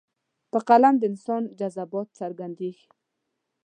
په 0.51 0.59
قلم 0.67 0.93
د 0.97 1.03
انسان 1.11 1.43
جذبات 1.59 2.07
څرګندېږي. 2.19 2.87